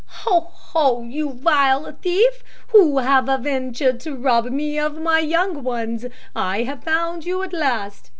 [0.25, 1.03] "Ho, ho!
[1.03, 6.83] you vile thief, who have ventured to rob me of my young ones; I have
[6.83, 8.09] found you at last!"